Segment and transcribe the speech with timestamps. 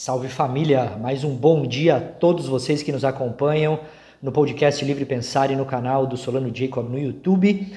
[0.00, 3.80] Salve família, mais um bom dia a todos vocês que nos acompanham
[4.22, 7.76] no podcast Livre Pensar e no canal do Solano Jacob no YouTube.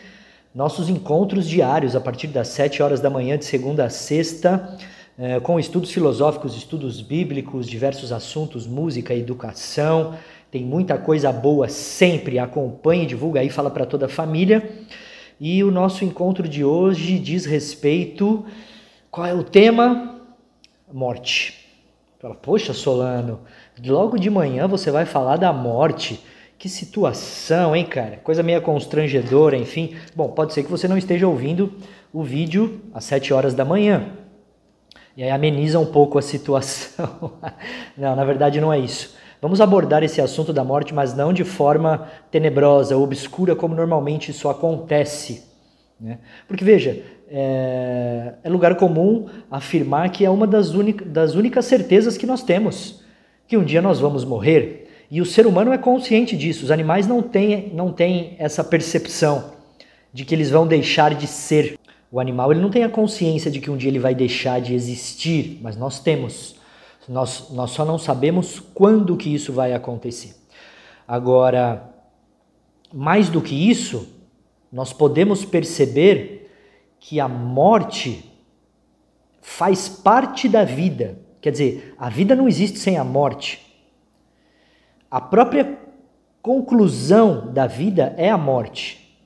[0.54, 4.77] Nossos encontros diários a partir das 7 horas da manhã, de segunda a sexta,
[5.18, 10.13] eh, com estudos filosóficos, estudos bíblicos, diversos assuntos, música, educação.
[10.52, 12.38] Tem muita coisa boa sempre.
[12.38, 14.70] Acompanhe, divulga aí, fala para toda a família.
[15.40, 18.45] E o nosso encontro de hoje diz respeito.
[19.09, 20.22] Qual é o tema?
[20.94, 21.60] Morte.
[22.21, 23.39] Fala, poxa, Solano,
[23.84, 26.23] logo de manhã você vai falar da morte.
[26.55, 28.17] Que situação, hein, cara?
[28.17, 29.95] Coisa meio constrangedora, enfim.
[30.16, 31.73] Bom, pode ser que você não esteja ouvindo
[32.13, 34.09] o vídeo às 7 horas da manhã.
[35.17, 37.39] E aí ameniza um pouco a situação.
[37.98, 39.15] não, na verdade não é isso.
[39.41, 44.48] Vamos abordar esse assunto da morte, mas não de forma tenebrosa, obscura, como normalmente isso
[44.48, 45.43] acontece.
[45.99, 46.20] Né?
[46.48, 47.01] Porque veja,
[47.34, 50.74] é, é, lugar comum afirmar que é uma das,
[51.05, 53.01] das únicas certezas que nós temos,
[53.48, 54.90] que um dia nós vamos morrer.
[55.10, 56.65] E o ser humano é consciente disso.
[56.65, 59.54] Os animais não têm, não têm essa percepção
[60.12, 61.79] de que eles vão deixar de ser.
[62.12, 64.74] O animal ele não tem a consciência de que um dia ele vai deixar de
[64.74, 66.56] existir, mas nós temos.
[67.07, 70.35] Nós, nós só não sabemos quando que isso vai acontecer.
[71.07, 71.90] Agora,
[72.94, 74.07] mais do que isso,
[74.72, 76.41] nós podemos perceber
[77.02, 78.24] que a morte
[79.41, 81.18] faz parte da vida.
[81.41, 83.59] Quer dizer, a vida não existe sem a morte.
[85.09, 85.80] A própria
[86.41, 89.18] conclusão da vida é a morte.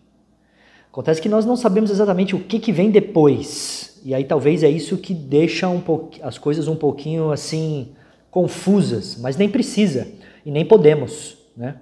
[0.90, 4.02] Acontece que nós não sabemos exatamente o que, que vem depois.
[4.06, 5.84] E aí talvez é isso que deixa um
[6.24, 7.90] as coisas um pouquinho assim
[8.32, 10.08] confusas, mas nem precisa
[10.46, 11.76] e nem podemos, né?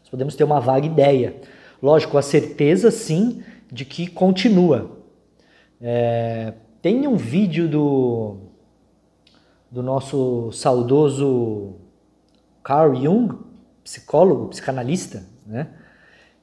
[0.00, 1.36] Nós podemos ter uma vaga ideia.
[1.82, 5.03] Lógico, a certeza sim de que continua.
[5.80, 8.36] É, tem um vídeo do,
[9.70, 11.76] do nosso saudoso
[12.62, 13.38] Carl Jung,
[13.82, 15.68] psicólogo, psicanalista, né,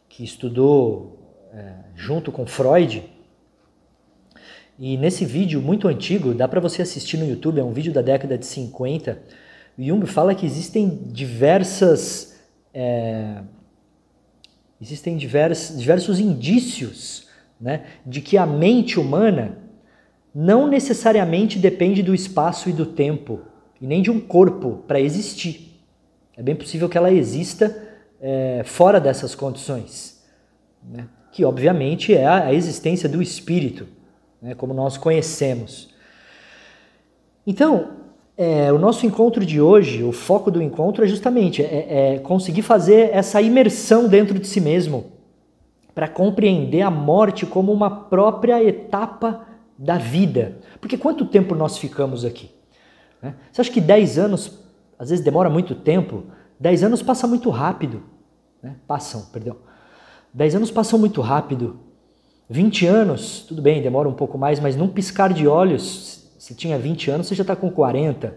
[0.10, 3.04] que estudou é, junto com Freud.
[4.78, 8.02] E nesse vídeo muito antigo, dá para você assistir no YouTube, é um vídeo da
[8.02, 9.22] década de 50.
[9.78, 12.40] O Jung fala que existem diversas.
[12.74, 13.42] É,
[14.82, 17.30] existem diversos, diversos indícios
[17.62, 19.58] né, de que a mente humana
[20.34, 23.42] não necessariamente depende do espaço e do tempo,
[23.80, 25.84] e nem de um corpo para existir.
[26.36, 27.90] É bem possível que ela exista
[28.20, 30.24] é, fora dessas condições,
[30.84, 31.08] né?
[31.32, 33.88] que obviamente é a, a existência do espírito,
[34.42, 34.56] né?
[34.56, 35.94] como nós conhecemos.
[37.46, 37.98] Então,
[38.38, 42.62] é, o nosso encontro de hoje, o foco do encontro é justamente é, é conseguir
[42.62, 45.11] fazer essa imersão dentro de si mesmo,
[45.94, 49.46] para compreender a morte como uma própria etapa
[49.78, 50.60] da vida.
[50.80, 52.52] Porque quanto tempo nós ficamos aqui?
[53.22, 53.36] Né?
[53.52, 54.62] Você acha que 10 anos
[54.98, 56.26] às vezes demora muito tempo.
[56.60, 58.04] 10 anos passa muito rápido.
[58.62, 58.76] Né?
[58.88, 59.58] Passam, perdão.
[60.34, 61.80] 10 anos passam muito rápido.
[62.48, 66.78] 20 anos, tudo bem, demora um pouco mais, mas num piscar de olhos, se tinha
[66.78, 68.36] 20 anos, você já está com 40.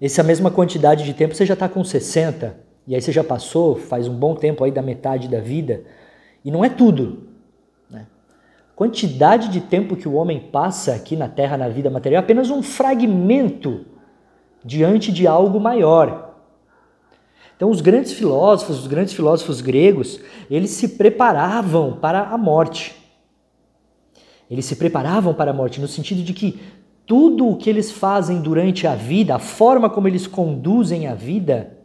[0.00, 2.56] Essa mesma quantidade de tempo você já está com 60.
[2.86, 5.84] E aí você já passou, faz um bom tempo aí da metade da vida.
[6.44, 7.28] E não é tudo.
[7.88, 8.06] Né?
[8.74, 12.50] Quantidade de tempo que o homem passa aqui na Terra, na vida material, é apenas
[12.50, 13.84] um fragmento
[14.64, 16.34] diante de algo maior.
[17.56, 20.18] Então, os grandes filósofos, os grandes filósofos gregos,
[20.50, 22.96] eles se preparavam para a morte.
[24.50, 26.58] Eles se preparavam para a morte no sentido de que
[27.06, 31.76] tudo o que eles fazem durante a vida, a forma como eles conduzem a vida,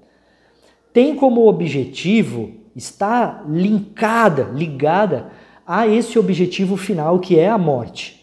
[0.94, 5.32] tem como objetivo, está linkada, ligada
[5.66, 8.16] a esse objetivo final que é a morte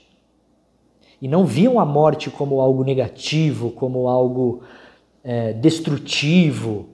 [1.23, 4.63] e não viam a morte como algo negativo, como algo
[5.23, 6.89] é, destrutivo,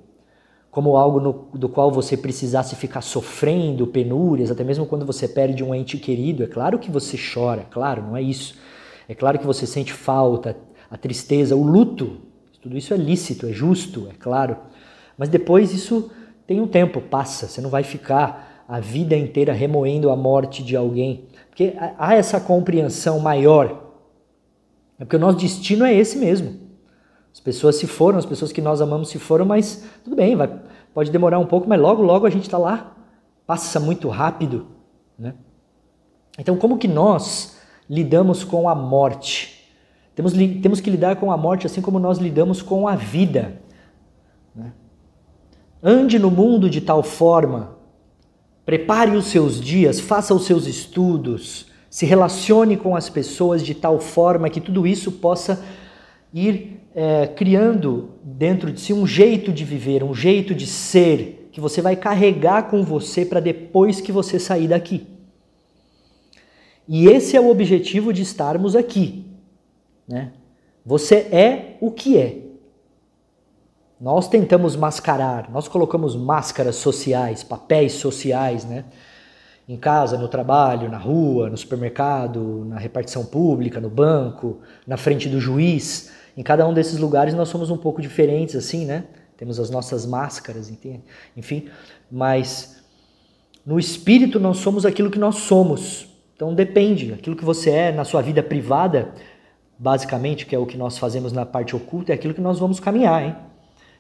[0.71, 5.65] como algo no, do qual você precisasse ficar sofrendo penúrias, até mesmo quando você perde
[5.65, 6.45] um ente querido.
[6.45, 8.55] É claro que você chora, claro, não é isso.
[9.09, 10.55] É claro que você sente falta,
[10.91, 12.19] a tristeza, o luto.
[12.61, 14.59] Tudo isso é lícito, é justo, é claro.
[15.17, 16.11] Mas depois isso
[16.49, 17.47] tem um tempo, passa.
[17.47, 21.27] Você não vai ficar a vida inteira remoendo a morte de alguém.
[21.51, 23.85] Porque há essa compreensão maior
[24.99, 26.59] é porque o nosso destino é esse mesmo.
[27.31, 30.51] As pessoas se foram, as pessoas que nós amamos se foram, mas tudo bem, vai,
[30.95, 32.97] pode demorar um pouco, mas logo, logo a gente está lá.
[33.47, 34.69] Passa muito rápido.
[35.19, 35.35] Né?
[36.39, 37.59] Então, como que nós
[37.89, 39.71] lidamos com a morte?
[40.15, 43.61] Temos, temos que lidar com a morte assim como nós lidamos com a vida.
[44.57, 44.73] Né?
[45.83, 47.77] Ande no mundo de tal forma,
[48.67, 54.01] prepare os seus dias, faça os seus estudos, se relacione com as pessoas de tal
[54.01, 55.65] forma que tudo isso possa
[56.35, 61.61] ir é, criando dentro de si um jeito de viver, um jeito de ser que
[61.61, 65.07] você vai carregar com você para depois que você sair daqui.
[66.87, 69.27] E esse é o objetivo de estarmos aqui.
[70.07, 70.33] Né?
[70.85, 72.48] Você é o que é.
[74.01, 78.85] Nós tentamos mascarar, nós colocamos máscaras sociais, papéis sociais, né?
[79.69, 85.29] Em casa, no trabalho, na rua, no supermercado, na repartição pública, no banco, na frente
[85.29, 86.13] do juiz.
[86.37, 89.05] Em cada um desses lugares nós somos um pouco diferentes, assim, né?
[89.37, 90.73] Temos as nossas máscaras,
[91.37, 91.69] enfim.
[92.11, 92.83] Mas
[93.67, 96.07] no espírito nós somos aquilo que nós somos.
[96.37, 99.13] Então depende, aquilo que você é na sua vida privada,
[99.77, 102.79] basicamente, que é o que nós fazemos na parte oculta, é aquilo que nós vamos
[102.79, 103.48] caminhar, hein?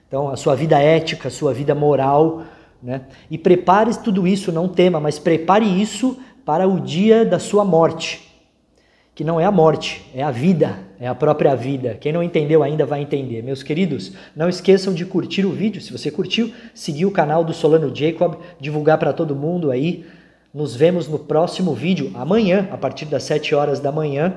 [0.09, 2.43] Então, a sua vida ética, a sua vida moral,
[2.83, 3.03] né?
[3.31, 8.27] E prepare tudo isso, não tema, mas prepare isso para o dia da sua morte.
[9.15, 11.99] Que não é a morte, é a vida, é a própria vida.
[12.01, 13.43] Quem não entendeu ainda vai entender.
[13.43, 15.83] Meus queridos, não esqueçam de curtir o vídeo.
[15.83, 20.07] Se você curtiu, seguir o canal do Solano Jacob, divulgar para todo mundo aí.
[20.55, 24.37] Nos vemos no próximo vídeo, amanhã, a partir das 7 horas da manhã.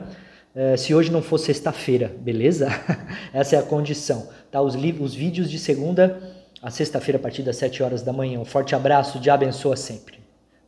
[0.56, 2.68] Eh, se hoje não for sexta-feira, beleza?
[3.34, 4.30] Essa é a condição.
[4.52, 4.62] Tá?
[4.62, 6.22] Os, os vídeos de segunda
[6.62, 8.40] a sexta-feira a partir das 7 horas da manhã.
[8.40, 10.20] Um forte abraço, te abençoa sempre.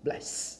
[0.04, 0.53] Bless.